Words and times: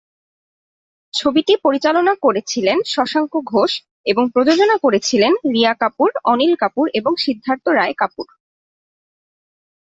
ছবিটি 1.13 1.53
পরিচালনা 1.63 2.13
করেছিলেন 2.21 2.77
শশাঙ্ক 2.85 3.33
ঘোষ 3.51 3.71
এবং 4.05 4.23
প্রযোজনা 4.33 4.75
করেছিলেন 4.77 5.33
রিয়া 5.53 5.73
কাপুর, 5.73 6.09
অনিল 6.25 6.53
কাপুর 6.55 6.85
এবং 6.93 7.11
সিদ্ধার্থ 7.17 7.65
রায় 7.69 7.95
কাপুর। 7.97 8.27